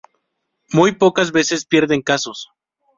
[0.71, 2.49] Muy pocas veces pierden casos.